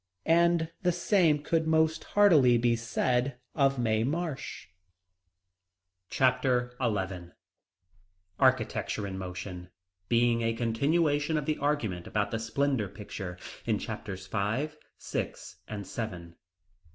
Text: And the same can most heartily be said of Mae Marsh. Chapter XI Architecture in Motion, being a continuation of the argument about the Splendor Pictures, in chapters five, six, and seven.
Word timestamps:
And 0.25 0.71
the 0.81 0.91
same 0.91 1.43
can 1.43 1.69
most 1.69 2.05
heartily 2.17 2.57
be 2.57 2.75
said 2.75 3.37
of 3.53 3.77
Mae 3.77 4.03
Marsh. 4.03 4.65
Chapter 6.09 6.73
XI 6.81 7.29
Architecture 8.39 9.05
in 9.05 9.19
Motion, 9.19 9.69
being 10.09 10.41
a 10.41 10.53
continuation 10.55 11.37
of 11.37 11.45
the 11.45 11.59
argument 11.59 12.07
about 12.07 12.31
the 12.31 12.39
Splendor 12.39 12.87
Pictures, 12.89 13.39
in 13.67 13.77
chapters 13.77 14.25
five, 14.25 14.75
six, 14.97 15.57
and 15.67 15.85
seven. 15.85 16.35